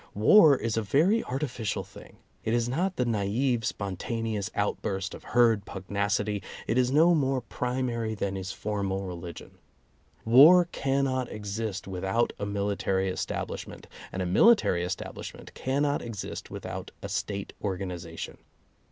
[0.15, 2.17] War is a very artificial thing.
[2.43, 8.15] It is not the naive spontaneous outburst of herd pugnacity; it is no more primary
[8.15, 9.59] than is formal religion.
[10.25, 16.49] War cannot exist with out a military establishment, and a military estab lishment cannot exist
[16.49, 18.39] without a State organization.